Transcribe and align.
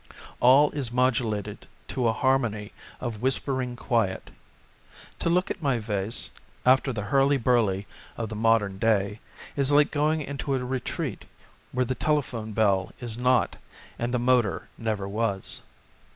All 0.39 0.71
is 0.71 0.91
modulated 0.91 1.67
to 1.89 2.07
a 2.07 2.11
harmony 2.13 2.73
of 2.99 3.21
whispering 3.21 3.75
quiet. 3.75 4.31
To 5.19 5.29
look 5.29 5.51
at 5.51 5.61
my 5.61 5.77
vase 5.77 6.31
after 6.65 6.91
the 6.91 7.03
hurly 7.03 7.37
burly 7.37 7.85
of 8.17 8.29
the 8.29 8.35
modem 8.35 8.79
day 8.79 9.19
is 9.55 9.71
like 9.71 9.91
going 9.91 10.21
into 10.23 10.55
a 10.55 10.65
retreat 10.65 11.25
where 11.71 11.85
tlie 11.85 11.99
tele 11.99 12.15
l(}^ 12.15 12.15
ALL 12.15 12.15
MANNER 12.15 12.17
OF 12.17 12.25
FOLK 12.25 12.31
phone 12.41 12.53
bell 12.53 12.91
is 12.99 13.15
not 13.15 13.57
and 13.99 14.11
the 14.11 14.17
motor 14.17 14.69
never 14.75 15.07
was. 15.07 15.61